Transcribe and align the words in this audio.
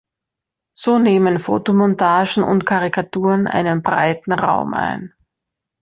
So 0.73 0.97
nehmen 0.97 1.37
Fotomontagen 1.37 2.41
und 2.41 2.65
Karikaturen 2.65 3.45
einen 3.45 3.83
breiten 3.83 4.31
Raum 4.31 4.73
ein. 4.73 5.13